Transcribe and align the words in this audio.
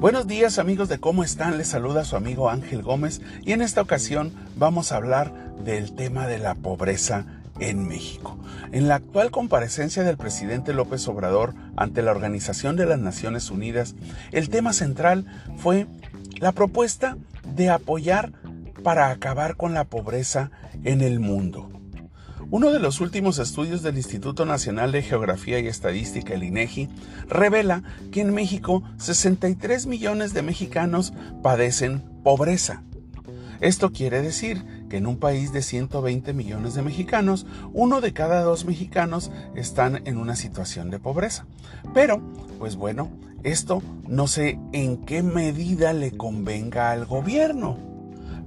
Buenos 0.00 0.28
días 0.28 0.60
amigos 0.60 0.88
de 0.88 1.00
cómo 1.00 1.24
están, 1.24 1.58
les 1.58 1.66
saluda 1.66 2.04
su 2.04 2.14
amigo 2.14 2.50
Ángel 2.50 2.82
Gómez 2.82 3.20
y 3.44 3.50
en 3.50 3.62
esta 3.62 3.82
ocasión 3.82 4.32
vamos 4.54 4.92
a 4.92 4.96
hablar 4.96 5.34
del 5.64 5.92
tema 5.96 6.28
de 6.28 6.38
la 6.38 6.54
pobreza 6.54 7.26
en 7.58 7.88
México. 7.88 8.38
En 8.70 8.86
la 8.86 8.94
actual 8.94 9.32
comparecencia 9.32 10.04
del 10.04 10.16
presidente 10.16 10.72
López 10.72 11.08
Obrador 11.08 11.52
ante 11.76 12.02
la 12.02 12.12
Organización 12.12 12.76
de 12.76 12.86
las 12.86 13.00
Naciones 13.00 13.50
Unidas, 13.50 13.96
el 14.30 14.50
tema 14.50 14.72
central 14.72 15.26
fue 15.56 15.88
la 16.38 16.52
propuesta 16.52 17.16
de 17.56 17.68
apoyar 17.68 18.30
para 18.84 19.10
acabar 19.10 19.56
con 19.56 19.74
la 19.74 19.82
pobreza 19.82 20.52
en 20.84 21.00
el 21.00 21.18
mundo. 21.18 21.77
Uno 22.50 22.70
de 22.70 22.78
los 22.78 23.02
últimos 23.02 23.38
estudios 23.38 23.82
del 23.82 23.98
Instituto 23.98 24.46
Nacional 24.46 24.90
de 24.90 25.02
Geografía 25.02 25.58
y 25.58 25.66
Estadística, 25.66 26.32
el 26.32 26.44
INEGI, 26.44 26.88
revela 27.28 27.82
que 28.10 28.22
en 28.22 28.32
México 28.32 28.82
63 28.96 29.86
millones 29.86 30.32
de 30.32 30.40
mexicanos 30.40 31.12
padecen 31.42 32.02
pobreza. 32.24 32.84
Esto 33.60 33.92
quiere 33.92 34.22
decir 34.22 34.64
que 34.88 34.96
en 34.96 35.06
un 35.06 35.18
país 35.18 35.52
de 35.52 35.60
120 35.60 36.32
millones 36.32 36.72
de 36.72 36.80
mexicanos, 36.80 37.44
uno 37.74 38.00
de 38.00 38.14
cada 38.14 38.40
dos 38.40 38.64
mexicanos 38.64 39.30
están 39.54 40.06
en 40.06 40.16
una 40.16 40.34
situación 40.34 40.88
de 40.88 41.00
pobreza. 41.00 41.44
Pero, 41.92 42.22
pues 42.58 42.76
bueno, 42.76 43.10
esto 43.42 43.82
no 44.06 44.26
sé 44.26 44.58
en 44.72 45.04
qué 45.04 45.22
medida 45.22 45.92
le 45.92 46.12
convenga 46.12 46.92
al 46.92 47.04
gobierno 47.04 47.87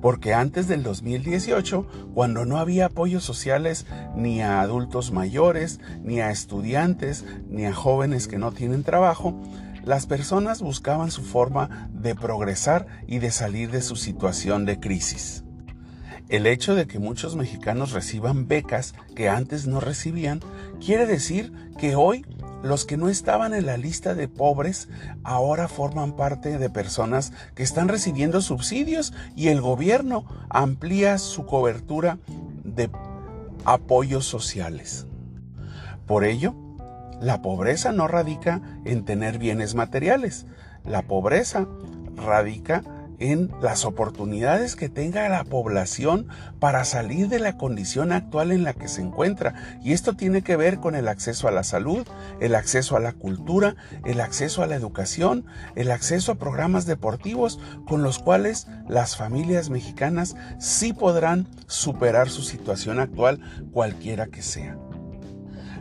porque 0.00 0.34
antes 0.34 0.68
del 0.68 0.82
2018, 0.82 1.86
cuando 2.14 2.44
no 2.44 2.58
había 2.58 2.86
apoyos 2.86 3.24
sociales 3.24 3.86
ni 4.14 4.40
a 4.40 4.60
adultos 4.60 5.12
mayores, 5.12 5.80
ni 6.02 6.20
a 6.20 6.30
estudiantes, 6.30 7.24
ni 7.48 7.66
a 7.66 7.74
jóvenes 7.74 8.28
que 8.28 8.38
no 8.38 8.52
tienen 8.52 8.82
trabajo, 8.82 9.40
las 9.84 10.06
personas 10.06 10.62
buscaban 10.62 11.10
su 11.10 11.22
forma 11.22 11.88
de 11.92 12.14
progresar 12.14 12.86
y 13.06 13.18
de 13.18 13.30
salir 13.30 13.70
de 13.70 13.82
su 13.82 13.96
situación 13.96 14.66
de 14.66 14.78
crisis. 14.78 15.44
El 16.30 16.46
hecho 16.46 16.76
de 16.76 16.86
que 16.86 17.00
muchos 17.00 17.34
mexicanos 17.34 17.90
reciban 17.90 18.46
becas 18.46 18.94
que 19.16 19.28
antes 19.28 19.66
no 19.66 19.80
recibían 19.80 20.40
quiere 20.78 21.04
decir 21.04 21.52
que 21.76 21.96
hoy 21.96 22.24
los 22.62 22.84
que 22.84 22.96
no 22.96 23.08
estaban 23.08 23.52
en 23.52 23.66
la 23.66 23.76
lista 23.76 24.14
de 24.14 24.28
pobres 24.28 24.88
ahora 25.24 25.66
forman 25.66 26.14
parte 26.14 26.56
de 26.56 26.70
personas 26.70 27.32
que 27.56 27.64
están 27.64 27.88
recibiendo 27.88 28.42
subsidios 28.42 29.12
y 29.34 29.48
el 29.48 29.60
gobierno 29.60 30.24
amplía 30.50 31.18
su 31.18 31.46
cobertura 31.46 32.18
de 32.62 32.90
apoyos 33.64 34.24
sociales. 34.24 35.06
Por 36.06 36.22
ello, 36.22 36.54
la 37.20 37.42
pobreza 37.42 37.90
no 37.90 38.06
radica 38.06 38.60
en 38.84 39.04
tener 39.04 39.38
bienes 39.38 39.74
materiales, 39.74 40.46
la 40.84 41.02
pobreza 41.02 41.66
radica 42.14 42.84
en 42.84 42.99
las 43.60 43.84
oportunidades 43.84 44.76
que 44.76 44.88
tenga 44.88 45.28
la 45.28 45.44
población 45.44 46.28
para 46.58 46.84
salir 46.84 47.28
de 47.28 47.38
la 47.38 47.58
condición 47.58 48.12
actual 48.12 48.50
en 48.50 48.64
la 48.64 48.72
que 48.72 48.88
se 48.88 49.02
encuentra. 49.02 49.78
Y 49.82 49.92
esto 49.92 50.14
tiene 50.14 50.42
que 50.42 50.56
ver 50.56 50.78
con 50.78 50.94
el 50.94 51.06
acceso 51.06 51.46
a 51.46 51.50
la 51.50 51.62
salud, 51.62 52.06
el 52.40 52.54
acceso 52.54 52.96
a 52.96 53.00
la 53.00 53.12
cultura, 53.12 53.76
el 54.04 54.20
acceso 54.20 54.62
a 54.62 54.66
la 54.66 54.74
educación, 54.74 55.44
el 55.76 55.90
acceso 55.90 56.32
a 56.32 56.36
programas 56.36 56.86
deportivos 56.86 57.60
con 57.86 58.02
los 58.02 58.18
cuales 58.18 58.66
las 58.88 59.16
familias 59.16 59.68
mexicanas 59.68 60.34
sí 60.58 60.92
podrán 60.92 61.46
superar 61.66 62.30
su 62.30 62.42
situación 62.42 63.00
actual 63.00 63.40
cualquiera 63.72 64.28
que 64.28 64.42
sea. 64.42 64.78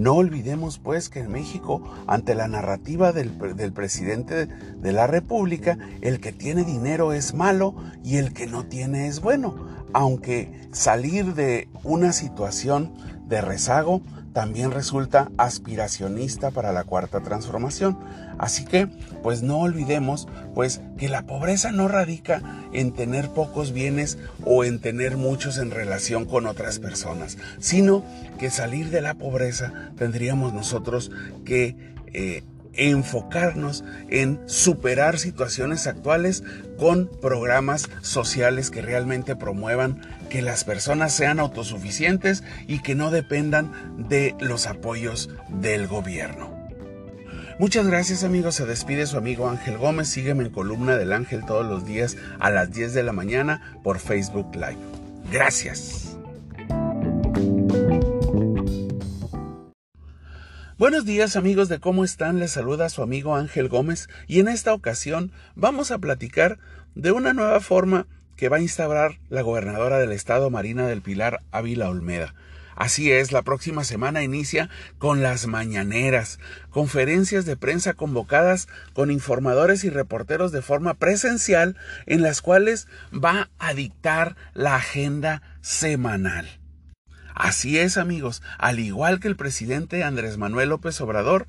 No 0.00 0.14
olvidemos 0.14 0.78
pues 0.78 1.10
que 1.10 1.20
en 1.20 1.30
México, 1.30 1.82
ante 2.06 2.34
la 2.34 2.48
narrativa 2.48 3.12
del, 3.12 3.30
presidente 3.74 4.46
de 4.46 4.92
la 4.92 5.06
República, 5.06 5.76
el 6.00 6.20
que 6.20 6.32
tiene 6.32 6.64
dinero 6.64 7.12
es 7.12 7.34
malo 7.34 7.74
y 8.02 8.16
el 8.16 8.32
que 8.32 8.46
no 8.46 8.64
tiene 8.64 9.08
es 9.08 9.20
bueno, 9.20 9.54
aunque 9.92 10.68
salir 10.72 11.34
de 11.34 11.68
una 11.84 12.14
situación 12.14 12.94
de 13.28 13.42
rezago 13.42 14.00
también 14.32 14.70
resulta 14.70 15.30
aspiracionista 15.36 16.50
para 16.50 16.72
la 16.72 16.84
cuarta 16.84 17.20
transformación. 17.20 17.98
Así 18.38 18.64
que, 18.64 18.86
pues 19.22 19.42
no 19.42 19.58
olvidemos, 19.58 20.28
pues 20.54 20.80
que 20.98 21.08
la 21.08 21.26
pobreza 21.26 21.72
no 21.72 21.88
radica 21.88 22.42
en 22.72 22.92
tener 22.92 23.28
pocos 23.30 23.72
bienes 23.72 24.18
o 24.44 24.64
en 24.64 24.80
tener 24.80 25.16
muchos 25.16 25.58
en 25.58 25.70
relación 25.70 26.24
con 26.24 26.46
otras 26.46 26.78
personas, 26.78 27.38
sino 27.58 28.04
que 28.38 28.50
salir 28.50 28.90
de 28.90 29.00
la 29.00 29.14
pobreza 29.14 29.90
tendríamos 29.96 30.52
nosotros 30.52 31.10
que 31.44 31.76
eh, 32.12 32.42
enfocarnos 32.74 33.84
en 34.08 34.40
superar 34.46 35.18
situaciones 35.18 35.86
actuales 35.86 36.42
con 36.78 37.10
programas 37.20 37.88
sociales 38.00 38.70
que 38.70 38.82
realmente 38.82 39.36
promuevan 39.36 40.00
que 40.28 40.42
las 40.42 40.64
personas 40.64 41.12
sean 41.12 41.40
autosuficientes 41.40 42.42
y 42.66 42.80
que 42.80 42.94
no 42.94 43.10
dependan 43.10 43.72
de 44.08 44.34
los 44.40 44.66
apoyos 44.66 45.30
del 45.48 45.86
gobierno. 45.86 46.60
Muchas 47.58 47.86
gracias 47.86 48.24
amigos, 48.24 48.54
se 48.54 48.64
despide 48.64 49.06
su 49.06 49.18
amigo 49.18 49.50
Ángel 49.50 49.76
Gómez, 49.76 50.08
sígueme 50.08 50.44
en 50.44 50.50
columna 50.50 50.96
del 50.96 51.12
Ángel 51.12 51.44
todos 51.44 51.66
los 51.66 51.84
días 51.84 52.16
a 52.38 52.48
las 52.48 52.72
10 52.72 52.94
de 52.94 53.02
la 53.02 53.12
mañana 53.12 53.78
por 53.82 53.98
Facebook 53.98 54.54
Live. 54.54 54.78
Gracias. 55.30 56.09
Buenos 60.80 61.04
días 61.04 61.36
amigos 61.36 61.68
de 61.68 61.78
cómo 61.78 62.04
están, 62.04 62.38
les 62.38 62.52
saluda 62.52 62.88
su 62.88 63.02
amigo 63.02 63.36
Ángel 63.36 63.68
Gómez 63.68 64.08
y 64.26 64.40
en 64.40 64.48
esta 64.48 64.72
ocasión 64.72 65.30
vamos 65.54 65.90
a 65.90 65.98
platicar 65.98 66.58
de 66.94 67.12
una 67.12 67.34
nueva 67.34 67.60
forma 67.60 68.06
que 68.34 68.48
va 68.48 68.56
a 68.56 68.62
instaurar 68.62 69.18
la 69.28 69.42
gobernadora 69.42 69.98
del 69.98 70.10
estado 70.10 70.48
Marina 70.48 70.86
del 70.86 71.02
Pilar 71.02 71.42
Ávila 71.50 71.90
Olmeda. 71.90 72.34
Así 72.76 73.12
es, 73.12 73.30
la 73.30 73.42
próxima 73.42 73.84
semana 73.84 74.22
inicia 74.22 74.70
con 74.96 75.20
las 75.20 75.46
mañaneras, 75.46 76.38
conferencias 76.70 77.44
de 77.44 77.58
prensa 77.58 77.92
convocadas 77.92 78.66
con 78.94 79.10
informadores 79.10 79.84
y 79.84 79.90
reporteros 79.90 80.50
de 80.50 80.62
forma 80.62 80.94
presencial 80.94 81.76
en 82.06 82.22
las 82.22 82.40
cuales 82.40 82.88
va 83.12 83.50
a 83.58 83.74
dictar 83.74 84.34
la 84.54 84.76
agenda 84.76 85.42
semanal. 85.60 86.59
Así 87.42 87.78
es, 87.78 87.96
amigos, 87.96 88.42
al 88.58 88.80
igual 88.80 89.18
que 89.18 89.26
el 89.26 89.34
presidente 89.34 90.04
Andrés 90.04 90.36
Manuel 90.36 90.68
López 90.68 91.00
Obrador, 91.00 91.46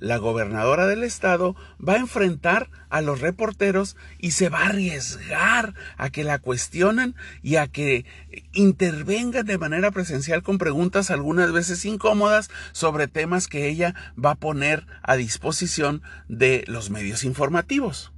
la 0.00 0.16
gobernadora 0.16 0.88
del 0.88 1.04
estado 1.04 1.54
va 1.78 1.92
a 1.92 1.98
enfrentar 1.98 2.68
a 2.88 3.00
los 3.00 3.20
reporteros 3.20 3.96
y 4.18 4.32
se 4.32 4.48
va 4.48 4.62
a 4.62 4.66
arriesgar 4.70 5.74
a 5.96 6.10
que 6.10 6.24
la 6.24 6.40
cuestionen 6.40 7.14
y 7.44 7.56
a 7.56 7.68
que 7.68 8.06
intervengan 8.54 9.46
de 9.46 9.56
manera 9.56 9.92
presencial 9.92 10.42
con 10.42 10.58
preguntas 10.58 11.12
algunas 11.12 11.52
veces 11.52 11.84
incómodas 11.84 12.50
sobre 12.72 13.06
temas 13.06 13.46
que 13.46 13.68
ella 13.68 13.94
va 14.22 14.32
a 14.32 14.34
poner 14.34 14.84
a 15.00 15.14
disposición 15.14 16.02
de 16.26 16.64
los 16.66 16.90
medios 16.90 17.22
informativos. 17.22 18.12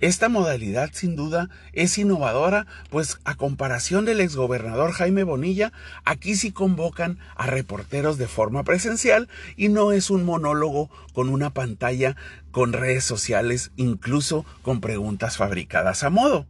Esta 0.00 0.28
modalidad 0.28 0.90
sin 0.92 1.16
duda 1.16 1.48
es 1.72 1.96
innovadora, 1.98 2.66
pues 2.90 3.18
a 3.24 3.34
comparación 3.34 4.04
del 4.04 4.20
exgobernador 4.20 4.92
Jaime 4.92 5.24
Bonilla, 5.24 5.72
aquí 6.04 6.34
sí 6.34 6.52
convocan 6.52 7.18
a 7.36 7.46
reporteros 7.46 8.18
de 8.18 8.28
forma 8.28 8.64
presencial 8.64 9.28
y 9.56 9.68
no 9.68 9.92
es 9.92 10.10
un 10.10 10.24
monólogo 10.24 10.90
con 11.12 11.28
una 11.28 11.50
pantalla 11.50 12.16
con 12.50 12.72
redes 12.72 13.04
sociales, 13.04 13.70
incluso 13.76 14.44
con 14.62 14.80
preguntas 14.80 15.36
fabricadas 15.36 16.02
a 16.02 16.10
modo. 16.10 16.46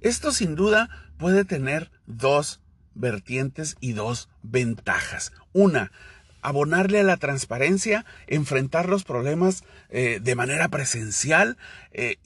Esto 0.00 0.32
sin 0.32 0.54
duda 0.54 0.88
puede 1.18 1.44
tener 1.44 1.90
dos 2.06 2.60
vertientes 2.94 3.76
y 3.80 3.92
dos 3.92 4.28
ventajas. 4.42 5.32
Una, 5.52 5.92
abonarle 6.46 7.00
a 7.00 7.02
la 7.02 7.16
transparencia, 7.16 8.04
enfrentar 8.28 8.88
los 8.88 9.02
problemas 9.02 9.64
eh, 9.90 10.20
de 10.22 10.36
manera 10.36 10.68
presencial, 10.68 11.56
eh, 11.90 12.18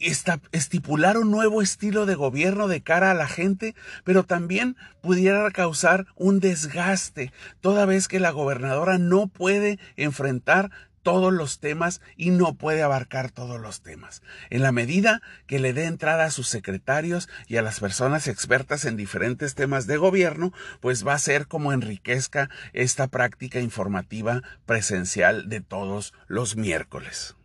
estipular 0.52 1.17
un 1.17 1.31
nuevo 1.31 1.62
estilo 1.62 2.05
de 2.05 2.17
gobierno 2.17 2.69
de 2.69 2.82
cara 2.82 3.11
a 3.11 3.14
la 3.14 3.26
gente, 3.26 3.75
pero 4.05 4.25
también 4.25 4.76
pudiera 5.00 5.50
causar 5.52 6.05
un 6.17 6.38
desgaste, 6.38 7.32
toda 7.62 7.87
vez 7.87 8.08
que 8.08 8.20
la 8.20 8.31
gobernadora 8.31 8.99
no 8.99 9.26
puede 9.26 9.78
enfrentar 9.96 10.70
todos 11.02 11.32
los 11.32 11.61
temas 11.61 12.00
y 12.17 12.31
no 12.31 12.55
puede 12.55 12.82
abarcar 12.82 13.31
todos 13.31 13.61
los 13.61 13.82
temas. 13.82 14.23
En 14.50 14.62
la 14.62 14.73
medida 14.73 15.23
que 15.47 15.58
le 15.58 15.73
dé 15.73 15.85
entrada 15.85 16.25
a 16.25 16.31
sus 16.31 16.49
secretarios 16.49 17.29
y 17.47 17.56
a 17.56 17.62
las 17.62 17.81
personas 17.81 18.29
expertas 18.29 18.85
en 18.85 18.97
diferentes 18.97 19.55
temas 19.55 19.87
de 19.87 19.97
gobierno, 19.97 20.52
pues 20.81 21.06
va 21.06 21.14
a 21.14 21.19
ser 21.19 21.47
como 21.47 21.73
enriquezca 21.73 22.50
esta 22.73 23.08
práctica 23.08 23.61
informativa 23.61 24.43
presencial 24.67 25.49
de 25.49 25.61
todos 25.61 26.12
los 26.26 26.56
miércoles. 26.56 27.37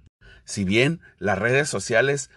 Si 0.46 0.64
bien 0.64 1.02
las 1.18 1.40
redes 1.40 1.70
sociales 1.70 2.30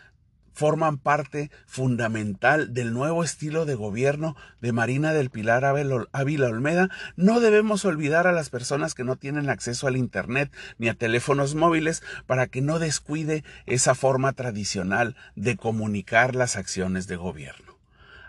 forman 0.58 0.98
parte 0.98 1.52
fundamental 1.66 2.74
del 2.74 2.92
nuevo 2.92 3.22
estilo 3.22 3.64
de 3.64 3.76
gobierno 3.76 4.34
de 4.60 4.72
Marina 4.72 5.12
del 5.12 5.30
Pilar 5.30 5.64
Ávila 5.64 6.48
Olmeda, 6.48 6.90
no 7.14 7.38
debemos 7.38 7.84
olvidar 7.84 8.26
a 8.26 8.32
las 8.32 8.50
personas 8.50 8.96
que 8.96 9.04
no 9.04 9.14
tienen 9.14 9.50
acceso 9.50 9.86
al 9.86 9.96
Internet 9.96 10.52
ni 10.76 10.88
a 10.88 10.94
teléfonos 10.94 11.54
móviles 11.54 12.02
para 12.26 12.48
que 12.48 12.60
no 12.60 12.80
descuide 12.80 13.44
esa 13.66 13.94
forma 13.94 14.32
tradicional 14.32 15.14
de 15.36 15.56
comunicar 15.56 16.34
las 16.34 16.56
acciones 16.56 17.06
de 17.06 17.14
gobierno. 17.14 17.78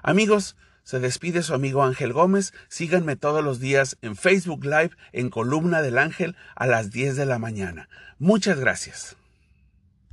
Amigos, 0.03 0.55
se 0.83 0.99
despide 0.99 1.41
su 1.41 1.55
amigo 1.55 1.83
Ángel 1.83 2.13
Gómez. 2.13 2.53
Síganme 2.67 3.15
todos 3.15 3.43
los 3.43 3.59
días 3.59 3.97
en 4.03 4.15
Facebook 4.15 4.65
Live 4.65 4.91
en 5.13 5.31
Columna 5.31 5.81
del 5.81 5.97
Ángel 5.97 6.35
a 6.55 6.67
las 6.67 6.91
10 6.91 7.15
de 7.15 7.25
la 7.25 7.39
mañana. 7.39 7.89
Muchas 8.19 8.59
gracias. 8.59 9.18